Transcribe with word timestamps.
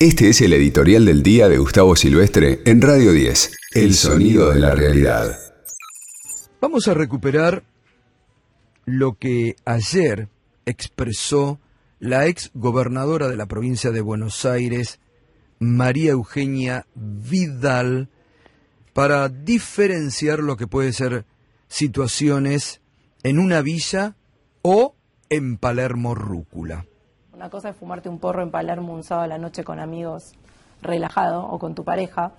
Este 0.00 0.28
es 0.28 0.40
el 0.42 0.52
editorial 0.52 1.04
del 1.06 1.24
día 1.24 1.48
de 1.48 1.58
Gustavo 1.58 1.96
Silvestre 1.96 2.60
en 2.66 2.80
Radio 2.80 3.10
10, 3.10 3.56
El 3.74 3.94
sonido 3.94 4.52
de 4.52 4.60
la 4.60 4.72
realidad. 4.72 5.36
Vamos 6.60 6.86
a 6.86 6.94
recuperar 6.94 7.64
lo 8.84 9.14
que 9.14 9.56
ayer 9.64 10.28
expresó 10.66 11.58
la 11.98 12.28
ex 12.28 12.52
gobernadora 12.54 13.26
de 13.26 13.36
la 13.36 13.46
provincia 13.46 13.90
de 13.90 14.00
Buenos 14.00 14.44
Aires, 14.44 15.00
María 15.58 16.12
Eugenia 16.12 16.86
Vidal, 16.94 18.08
para 18.92 19.28
diferenciar 19.28 20.38
lo 20.38 20.56
que 20.56 20.68
puede 20.68 20.92
ser 20.92 21.24
situaciones 21.66 22.82
en 23.24 23.40
una 23.40 23.62
villa 23.62 24.14
o 24.62 24.94
en 25.28 25.56
Palermo 25.56 26.14
Rúcula. 26.14 26.86
Una 27.38 27.50
cosa 27.50 27.68
es 27.68 27.76
fumarte 27.76 28.08
un 28.08 28.18
porro 28.18 28.42
en 28.42 28.50
Palermo 28.50 28.92
un 28.92 29.04
sábado 29.04 29.26
a 29.26 29.28
la 29.28 29.38
noche 29.38 29.62
con 29.62 29.78
amigos 29.78 30.32
relajado 30.82 31.46
o 31.46 31.60
con 31.60 31.72
tu 31.72 31.84
pareja 31.84 32.32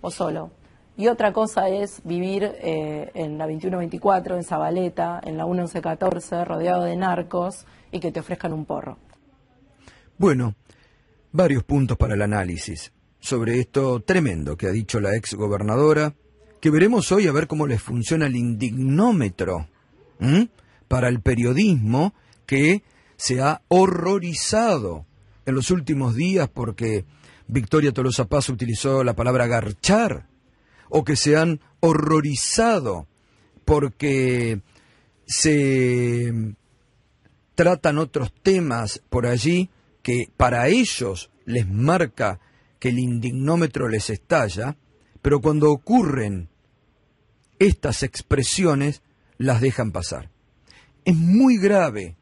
o 0.00 0.10
solo. 0.10 0.50
Y 0.96 1.06
otra 1.06 1.32
cosa 1.32 1.68
es 1.68 2.00
vivir 2.02 2.42
eh, 2.42 3.12
en 3.14 3.38
la 3.38 3.46
2124, 3.46 4.34
en 4.34 4.42
Zabaleta, 4.42 5.20
en 5.22 5.36
la 5.36 5.46
1114, 5.46 6.44
rodeado 6.44 6.82
de 6.82 6.96
narcos 6.96 7.64
y 7.92 8.00
que 8.00 8.10
te 8.10 8.18
ofrezcan 8.18 8.52
un 8.52 8.64
porro. 8.64 8.98
Bueno, 10.18 10.56
varios 11.30 11.62
puntos 11.62 11.96
para 11.96 12.14
el 12.14 12.22
análisis 12.22 12.92
sobre 13.20 13.60
esto 13.60 14.00
tremendo 14.00 14.56
que 14.56 14.66
ha 14.66 14.72
dicho 14.72 14.98
la 14.98 15.14
ex 15.14 15.34
gobernadora, 15.34 16.14
que 16.60 16.70
veremos 16.70 17.12
hoy 17.12 17.28
a 17.28 17.32
ver 17.32 17.46
cómo 17.46 17.68
les 17.68 17.80
funciona 17.80 18.26
el 18.26 18.34
indignómetro 18.34 19.68
para 20.88 21.06
el 21.06 21.20
periodismo 21.20 22.14
que 22.46 22.82
se 23.20 23.42
ha 23.42 23.60
horrorizado 23.68 25.04
en 25.44 25.54
los 25.54 25.70
últimos 25.70 26.14
días 26.14 26.48
porque 26.48 27.04
Victoria 27.48 27.92
Tolosa 27.92 28.24
Paz 28.24 28.48
utilizó 28.48 29.04
la 29.04 29.14
palabra 29.14 29.46
garchar, 29.46 30.26
o 30.88 31.04
que 31.04 31.16
se 31.16 31.36
han 31.36 31.60
horrorizado 31.80 33.06
porque 33.66 34.62
se 35.26 36.32
tratan 37.54 37.98
otros 37.98 38.32
temas 38.42 39.02
por 39.10 39.26
allí 39.26 39.68
que 40.02 40.30
para 40.38 40.68
ellos 40.68 41.30
les 41.44 41.68
marca 41.68 42.40
que 42.78 42.88
el 42.88 42.98
indignómetro 42.98 43.88
les 43.88 44.08
estalla, 44.08 44.78
pero 45.20 45.42
cuando 45.42 45.70
ocurren 45.70 46.48
estas 47.58 48.02
expresiones 48.02 49.02
las 49.36 49.60
dejan 49.60 49.92
pasar. 49.92 50.30
Es 51.04 51.14
muy 51.14 51.58
grave 51.58 52.16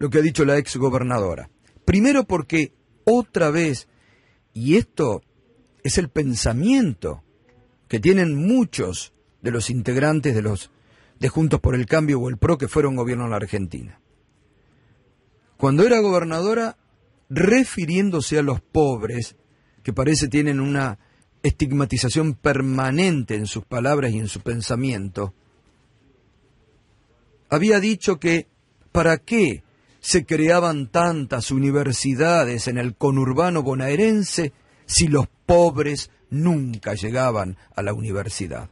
lo 0.00 0.08
que 0.08 0.18
ha 0.18 0.22
dicho 0.22 0.44
la 0.44 0.56
ex 0.56 0.76
gobernadora. 0.76 1.50
Primero 1.84 2.24
porque 2.24 2.72
otra 3.04 3.50
vez, 3.50 3.86
y 4.54 4.76
esto 4.76 5.22
es 5.84 5.98
el 5.98 6.08
pensamiento 6.08 7.22
que 7.86 8.00
tienen 8.00 8.34
muchos 8.34 9.12
de 9.42 9.50
los 9.50 9.68
integrantes 9.68 10.34
de 10.34 10.42
los 10.42 10.70
de 11.18 11.28
Juntos 11.28 11.60
por 11.60 11.74
el 11.74 11.84
Cambio 11.84 12.18
o 12.18 12.30
el 12.30 12.38
PRO 12.38 12.56
que 12.56 12.66
fueron 12.66 12.96
gobierno 12.96 13.24
en 13.24 13.30
la 13.30 13.36
Argentina. 13.36 14.00
Cuando 15.58 15.84
era 15.84 16.00
gobernadora, 16.00 16.78
refiriéndose 17.28 18.38
a 18.38 18.42
los 18.42 18.62
pobres, 18.62 19.36
que 19.82 19.92
parece 19.92 20.28
tienen 20.28 20.60
una 20.60 20.98
estigmatización 21.42 22.34
permanente 22.34 23.34
en 23.34 23.46
sus 23.46 23.66
palabras 23.66 24.12
y 24.12 24.18
en 24.18 24.28
su 24.28 24.40
pensamiento, 24.40 25.34
había 27.50 27.80
dicho 27.80 28.18
que 28.18 28.48
¿para 28.92 29.18
qué 29.18 29.62
se 30.00 30.24
creaban 30.24 30.88
tantas 30.88 31.50
universidades 31.50 32.68
en 32.68 32.78
el 32.78 32.94
conurbano 32.96 33.62
bonaerense 33.62 34.52
si 34.86 35.08
los 35.08 35.26
pobres 35.46 36.10
nunca 36.30 36.94
llegaban 36.94 37.56
a 37.74 37.82
la 37.82 37.92
universidad. 37.92 38.70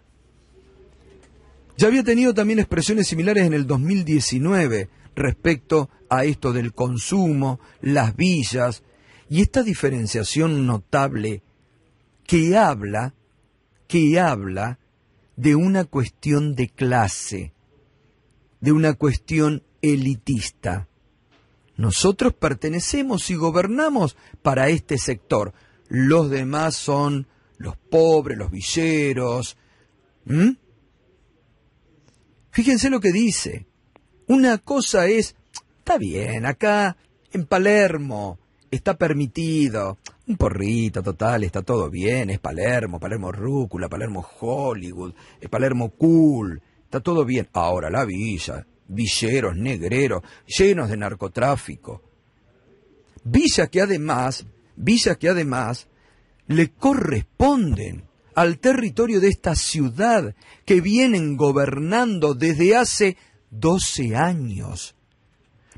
Ya 1.77 1.87
había 1.87 2.03
tenido 2.03 2.35
también 2.35 2.59
expresiones 2.59 3.07
similares 3.07 3.45
en 3.45 3.55
el 3.55 3.67
2019 3.67 4.89
respecto 5.15 5.91
a 6.09 6.25
esto 6.25 6.53
del 6.53 6.73
consumo, 6.73 7.61
las 7.81 8.17
villas 8.17 8.83
y 9.29 9.43
esta 9.43 9.63
diferenciación 9.63 10.67
notable 10.67 11.43
que 12.27 12.57
habla, 12.57 13.15
que 13.87 14.19
habla 14.19 14.79
de 15.37 15.55
una 15.55 15.85
cuestión 15.85 16.55
de 16.55 16.69
clase, 16.69 17.53
de 18.61 18.73
una 18.73 18.95
cuestión 18.95 19.63
elitista. 19.83 20.88
Nosotros 21.79 22.35
pertenecemos 22.35 23.31
y 23.31 23.37
gobernamos 23.37 24.17
para 24.43 24.69
este 24.69 24.99
sector. 24.99 25.55
Los 25.89 26.29
demás 26.29 26.75
son 26.75 27.29
los 27.57 27.77
pobres, 27.77 28.37
los 28.37 28.51
villeros. 28.51 29.57
Fíjense 32.51 32.91
lo 32.91 32.99
que 32.99 33.13
dice. 33.13 33.67
Una 34.27 34.59
cosa 34.59 35.07
es, 35.07 35.37
está 35.79 35.99
bien, 35.99 36.47
acá 36.47 36.97
en 37.33 37.47
Palermo 37.47 38.41
está 38.73 38.99
permitido. 38.99 39.99
Un 40.27 40.37
porrito 40.37 41.01
total, 41.01 41.45
está 41.45 41.63
todo 41.63 41.89
bien, 41.89 42.29
es 42.29 42.41
Palermo, 42.41 42.99
Palermo 42.99 43.31
Rúcula, 43.31 43.89
Palermo 43.89 44.27
Hollywood, 44.41 45.15
es 45.41 45.49
Palermo 45.49 45.91
Cool, 45.91 46.61
está 46.83 46.99
todo 46.99 47.25
bien. 47.25 47.49
Ahora 47.53 47.89
la 47.89 48.05
villa, 48.05 48.67
villeros, 48.89 49.57
negreros, 49.57 50.23
llenos 50.47 50.89
de 50.89 50.97
narcotráfico. 50.97 52.03
Villas 53.25 53.69
que 53.69 53.83
además, 53.83 54.47
villas 54.77 55.17
que 55.19 55.29
además 55.29 55.89
le 56.47 56.71
corresponden 56.71 58.05
al 58.35 58.59
territorio 58.59 59.21
de 59.21 59.29
esta 59.29 59.55
ciudad 59.55 60.35
que 60.65 60.81
vienen 60.81 61.37
gobernando 61.37 62.35
desde 62.35 62.77
hace 62.77 63.17
12 63.51 64.17
años. 64.17 64.95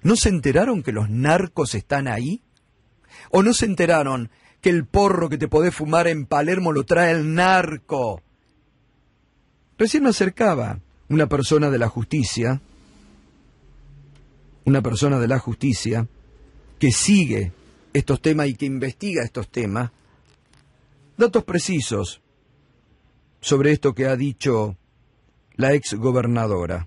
¿No 0.03 0.17
se 0.17 0.29
enteraron 0.29 0.83
que 0.83 0.93
los 0.93 1.11
narcos 1.11 1.75
están 1.75 2.09
ahí? 2.09 2.43
¿O 3.31 3.43
no 3.43 3.53
se 3.53 3.67
enteraron 3.67 4.31
que 4.61 4.71
el 4.71 4.87
porro 4.87 5.29
que 5.29 5.39
te 5.39 5.49
podés 5.49 5.75
fumar 5.75 6.07
en 6.07 6.27
Palermo 6.27 6.73
lo 6.73 6.85
trae 6.85 7.13
el 7.13 7.35
narco? 7.35 8.23
Recién 9.79 10.03
me 10.03 10.11
acercaba 10.11 10.81
una 11.09 11.27
persona 11.27 11.71
de 11.71 11.79
la 11.79 11.89
justicia 11.89 12.61
una 14.71 14.83
persona 14.83 15.19
de 15.19 15.27
la 15.27 15.41
justicia 15.41 16.07
que 16.79 16.93
sigue 16.93 17.53
estos 17.93 18.23
temas 18.23 18.47
y 18.47 18.55
que 18.55 18.67
investiga 18.67 19.25
estos 19.25 19.49
temas, 19.49 19.91
datos 21.17 21.43
precisos 21.43 22.21
sobre 23.41 23.73
esto 23.73 23.95
que 23.95 24.07
ha 24.07 24.15
dicho 24.15 24.77
la 25.57 25.75
ex 25.75 25.95
gobernadora. 25.95 26.87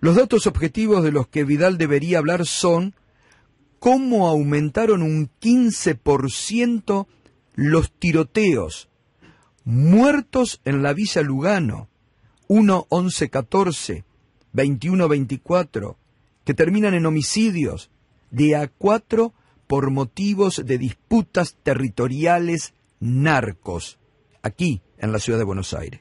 Los 0.00 0.16
datos 0.16 0.48
objetivos 0.48 1.04
de 1.04 1.12
los 1.12 1.28
que 1.28 1.44
Vidal 1.44 1.78
debería 1.78 2.18
hablar 2.18 2.46
son 2.46 2.94
cómo 3.78 4.26
aumentaron 4.26 5.02
un 5.02 5.30
15% 5.40 7.06
los 7.54 7.92
tiroteos, 7.92 8.88
muertos 9.64 10.60
en 10.64 10.82
la 10.82 10.94
Villa 10.94 11.22
Lugano, 11.22 11.88
1 12.48 12.86
11 12.88 13.30
14 13.30 14.04
21-24, 14.54 15.96
que 16.44 16.54
terminan 16.54 16.94
en 16.94 17.06
homicidios, 17.06 17.90
de 18.30 18.56
a 18.56 18.68
cuatro 18.68 19.34
por 19.66 19.90
motivos 19.90 20.62
de 20.64 20.78
disputas 20.78 21.56
territoriales 21.62 22.74
narcos, 23.00 23.98
aquí 24.42 24.82
en 24.98 25.12
la 25.12 25.18
ciudad 25.18 25.38
de 25.38 25.44
Buenos 25.44 25.74
Aires. 25.74 26.00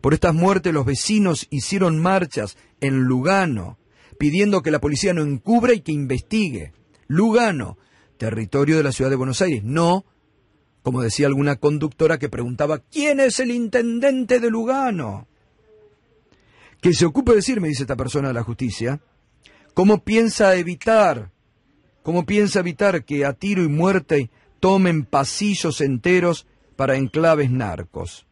Por 0.00 0.12
estas 0.12 0.34
muertes 0.34 0.72
los 0.72 0.84
vecinos 0.84 1.46
hicieron 1.50 1.98
marchas 1.98 2.56
en 2.80 3.04
Lugano, 3.04 3.78
pidiendo 4.18 4.62
que 4.62 4.70
la 4.70 4.80
policía 4.80 5.14
no 5.14 5.22
encubra 5.22 5.72
y 5.72 5.80
que 5.80 5.92
investigue. 5.92 6.72
Lugano, 7.06 7.78
territorio 8.18 8.76
de 8.76 8.82
la 8.82 8.92
ciudad 8.92 9.10
de 9.10 9.16
Buenos 9.16 9.40
Aires, 9.40 9.64
no, 9.64 10.04
como 10.82 11.00
decía 11.00 11.26
alguna 11.26 11.56
conductora 11.56 12.18
que 12.18 12.28
preguntaba, 12.28 12.78
¿quién 12.78 13.18
es 13.18 13.40
el 13.40 13.50
intendente 13.50 14.40
de 14.40 14.50
Lugano? 14.50 15.26
Que 16.84 16.92
se 16.92 17.06
ocupe 17.06 17.32
de 17.32 17.36
decir, 17.36 17.62
me 17.62 17.68
dice 17.68 17.84
esta 17.84 17.96
persona 17.96 18.28
de 18.28 18.34
la 18.34 18.42
justicia, 18.42 19.00
cómo 19.72 20.04
piensa 20.04 20.54
evitar, 20.54 21.30
cómo 22.02 22.26
piensa 22.26 22.60
evitar 22.60 23.06
que 23.06 23.24
a 23.24 23.32
tiro 23.32 23.62
y 23.62 23.68
muerte 23.68 24.30
tomen 24.60 25.06
pasillos 25.06 25.80
enteros 25.80 26.46
para 26.76 26.96
enclaves 26.96 27.50
narcos. 27.50 28.26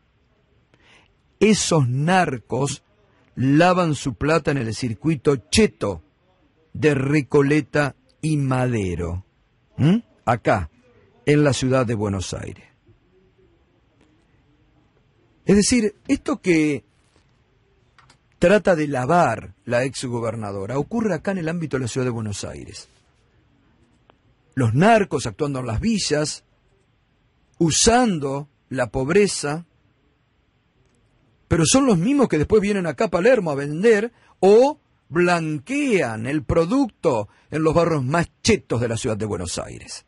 Esos 1.40 1.88
narcos 1.88 2.82
lavan 3.36 3.94
su 3.94 4.16
plata 4.16 4.50
en 4.50 4.58
el 4.58 4.74
circuito 4.74 5.36
cheto 5.50 6.02
de 6.74 6.92
Recoleta 6.92 7.96
y 8.20 8.36
Madero, 8.36 9.24
acá, 10.26 10.68
en 11.24 11.42
la 11.42 11.54
ciudad 11.54 11.86
de 11.86 11.94
Buenos 11.94 12.34
Aires. 12.34 12.66
Es 15.46 15.56
decir, 15.56 15.94
esto 16.06 16.42
que 16.42 16.84
trata 18.42 18.74
de 18.74 18.88
lavar 18.88 19.54
la 19.66 19.84
ex 19.84 20.04
gobernadora. 20.04 20.76
Ocurre 20.76 21.14
acá 21.14 21.30
en 21.30 21.38
el 21.38 21.48
ámbito 21.48 21.76
de 21.76 21.82
la 21.82 21.86
ciudad 21.86 22.06
de 22.06 22.10
Buenos 22.10 22.42
Aires. 22.42 22.88
los 24.56 24.74
narcos 24.74 25.26
actuando 25.26 25.60
en 25.60 25.66
las 25.68 25.78
villas, 25.78 26.42
usando 27.58 28.48
la 28.68 28.88
pobreza, 28.88 29.64
pero 31.46 31.64
son 31.64 31.86
los 31.86 31.96
mismos 31.96 32.28
que 32.28 32.36
después 32.36 32.60
vienen 32.60 32.88
acá 32.88 33.04
a 33.04 33.10
Palermo 33.10 33.52
a 33.52 33.54
vender 33.54 34.12
o 34.40 34.80
blanquean 35.08 36.26
el 36.26 36.42
producto 36.42 37.28
en 37.48 37.62
los 37.62 37.72
barrios 37.72 38.04
más 38.04 38.28
chetos 38.42 38.80
de 38.80 38.88
la 38.88 38.96
ciudad 38.96 39.16
de 39.16 39.24
Buenos 39.24 39.56
Aires. 39.58 40.04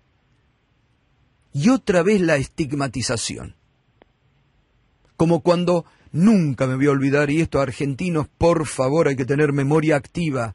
Y 1.53 1.69
otra 1.69 2.03
vez 2.03 2.21
la 2.21 2.35
estigmatización. 2.35 3.55
Como 5.17 5.41
cuando 5.41 5.85
nunca 6.15 6.67
me 6.67 6.77
voy 6.77 6.87
a 6.87 6.93
olvidar, 6.93 7.31
y 7.31 7.41
esto 7.41 7.61
argentinos, 7.61 8.29
por 8.39 8.67
favor, 8.67 9.09
hay 9.09 9.17
que 9.17 9.27
tener 9.27 9.53
memoria 9.53 9.97
activa, 9.97 10.55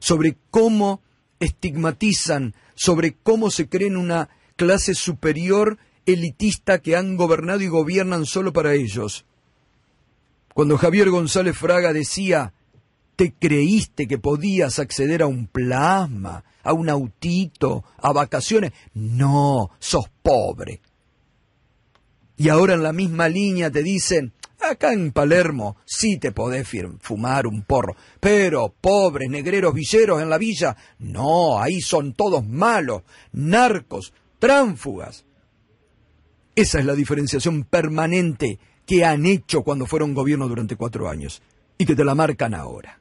sobre 0.00 0.36
cómo 0.50 1.02
estigmatizan, 1.38 2.54
sobre 2.74 3.14
cómo 3.14 3.50
se 3.50 3.68
creen 3.68 3.96
una 3.96 4.30
clase 4.56 4.94
superior 4.94 5.78
elitista 6.06 6.80
que 6.80 6.96
han 6.96 7.16
gobernado 7.16 7.60
y 7.60 7.68
gobiernan 7.68 8.24
solo 8.24 8.52
para 8.52 8.72
ellos. 8.72 9.26
Cuando 10.54 10.78
Javier 10.78 11.10
González 11.10 11.56
Fraga 11.56 11.92
decía, 11.92 12.54
¿te 13.16 13.32
creíste 13.32 14.08
que 14.08 14.18
podías 14.18 14.78
acceder 14.78 15.22
a 15.22 15.26
un 15.26 15.46
plasma, 15.46 16.44
a 16.62 16.72
un 16.72 16.88
autito, 16.88 17.84
a 17.98 18.12
vacaciones? 18.12 18.72
No, 18.94 19.70
sos 19.78 20.06
pobre. 20.22 20.80
Y 22.36 22.48
ahora 22.48 22.72
en 22.72 22.82
la 22.82 22.94
misma 22.94 23.28
línea 23.28 23.70
te 23.70 23.82
dicen, 23.82 24.32
acá 24.62 24.92
en 24.92 25.12
Palermo 25.12 25.76
sí 25.84 26.18
te 26.18 26.32
podés 26.32 26.68
fumar 27.00 27.46
un 27.46 27.62
porro, 27.62 27.96
pero 28.18 28.74
pobres, 28.80 29.30
negreros, 29.30 29.74
villeros 29.74 30.22
en 30.22 30.30
la 30.30 30.38
villa, 30.38 30.76
no, 30.98 31.60
ahí 31.60 31.80
son 31.80 32.14
todos 32.14 32.46
malos, 32.46 33.02
narcos, 33.32 34.12
tránfugas. 34.38 35.24
Esa 36.54 36.78
es 36.78 36.84
la 36.84 36.94
diferenciación 36.94 37.64
permanente 37.64 38.58
que 38.86 39.04
han 39.04 39.24
hecho 39.26 39.62
cuando 39.62 39.86
fueron 39.86 40.14
gobierno 40.14 40.48
durante 40.48 40.76
cuatro 40.76 41.08
años 41.08 41.42
y 41.78 41.86
que 41.86 41.94
te 41.94 42.04
la 42.04 42.14
marcan 42.14 42.54
ahora. 42.54 43.00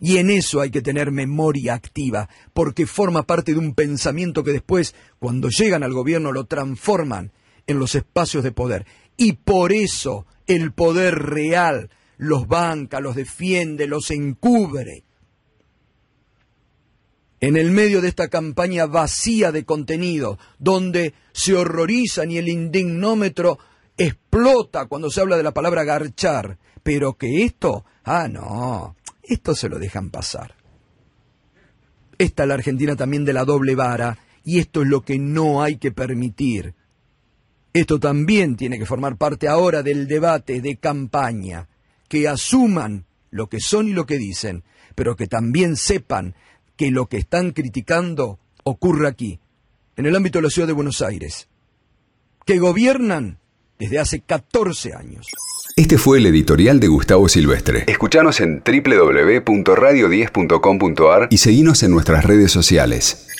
Y 0.00 0.16
en 0.16 0.30
eso 0.30 0.60
hay 0.60 0.70
que 0.70 0.82
tener 0.82 1.12
memoria 1.12 1.74
activa, 1.74 2.28
porque 2.52 2.86
forma 2.86 3.22
parte 3.22 3.52
de 3.52 3.60
un 3.60 3.72
pensamiento 3.72 4.42
que 4.42 4.50
después, 4.50 4.96
cuando 5.20 5.48
llegan 5.48 5.84
al 5.84 5.92
gobierno, 5.92 6.32
lo 6.32 6.46
transforman 6.46 7.30
en 7.68 7.78
los 7.78 7.94
espacios 7.94 8.42
de 8.42 8.50
poder. 8.50 8.84
Y 9.16 9.34
por 9.34 9.72
eso 9.72 10.26
el 10.54 10.72
poder 10.72 11.14
real 11.14 11.90
los 12.18 12.46
banca, 12.46 13.00
los 13.00 13.16
defiende, 13.16 13.86
los 13.86 14.10
encubre. 14.10 15.04
En 17.40 17.56
el 17.56 17.72
medio 17.72 18.00
de 18.00 18.08
esta 18.08 18.28
campaña 18.28 18.86
vacía 18.86 19.50
de 19.50 19.64
contenido, 19.64 20.38
donde 20.58 21.14
se 21.32 21.54
horrorizan 21.54 22.30
y 22.30 22.38
el 22.38 22.48
indignómetro 22.48 23.58
explota 23.96 24.86
cuando 24.86 25.10
se 25.10 25.20
habla 25.20 25.36
de 25.36 25.42
la 25.42 25.52
palabra 25.52 25.82
garchar, 25.82 26.58
pero 26.84 27.14
que 27.14 27.42
esto, 27.42 27.84
ah, 28.04 28.28
no, 28.28 28.94
esto 29.22 29.56
se 29.56 29.68
lo 29.68 29.80
dejan 29.80 30.10
pasar. 30.10 30.54
Esta 32.18 32.44
es 32.44 32.48
la 32.48 32.54
Argentina 32.54 32.94
también 32.94 33.24
de 33.24 33.32
la 33.32 33.44
doble 33.44 33.74
vara, 33.74 34.18
y 34.44 34.60
esto 34.60 34.82
es 34.82 34.88
lo 34.88 35.02
que 35.02 35.18
no 35.18 35.62
hay 35.62 35.76
que 35.78 35.90
permitir. 35.90 36.74
Esto 37.72 37.98
también 37.98 38.56
tiene 38.56 38.78
que 38.78 38.86
formar 38.86 39.16
parte 39.16 39.48
ahora 39.48 39.82
del 39.82 40.06
debate 40.06 40.60
de 40.60 40.76
campaña, 40.76 41.68
que 42.08 42.28
asuman 42.28 43.06
lo 43.30 43.48
que 43.48 43.60
son 43.60 43.88
y 43.88 43.92
lo 43.92 44.04
que 44.04 44.18
dicen, 44.18 44.62
pero 44.94 45.16
que 45.16 45.26
también 45.26 45.76
sepan 45.76 46.34
que 46.76 46.90
lo 46.90 47.08
que 47.08 47.16
están 47.16 47.52
criticando 47.52 48.38
ocurre 48.64 49.08
aquí, 49.08 49.40
en 49.96 50.06
el 50.06 50.14
ámbito 50.14 50.38
de 50.38 50.44
la 50.44 50.50
ciudad 50.50 50.68
de 50.68 50.74
Buenos 50.74 51.00
Aires, 51.00 51.48
que 52.44 52.58
gobiernan 52.58 53.38
desde 53.78 53.98
hace 53.98 54.20
14 54.20 54.94
años. 54.94 55.26
Este 55.74 55.96
fue 55.96 56.18
el 56.18 56.26
editorial 56.26 56.78
de 56.78 56.88
Gustavo 56.88 57.30
Silvestre. 57.30 57.84
Escuchanos 57.86 58.40
en 58.40 58.62
www.radio10.com.ar 58.64 61.28
y 61.30 61.38
seguinos 61.38 61.82
en 61.82 61.92
nuestras 61.92 62.26
redes 62.26 62.52
sociales. 62.52 63.31